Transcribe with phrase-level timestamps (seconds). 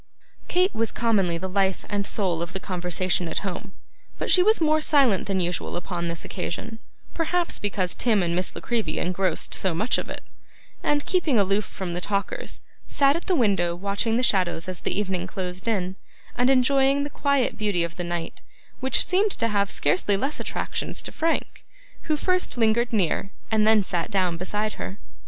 [0.47, 3.75] Kate was commonly the life and soul of the conversation at home;
[4.17, 6.79] but she was more silent than usual upon this occasion
[7.13, 10.23] (perhaps because Tim and Miss La Creevy engrossed so much of it),
[10.81, 14.99] and, keeping aloof from the talkers, sat at the window watching the shadows as the
[14.99, 15.95] evening closed in,
[16.35, 18.41] and enjoying the quiet beauty of the night,
[18.79, 21.63] which seemed to have scarcely less attractions to Frank,
[22.09, 24.97] who first lingered near, and then sat down beside, her.